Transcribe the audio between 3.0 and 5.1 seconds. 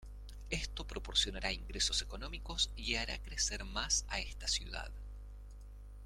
crecer más a esta ciudad.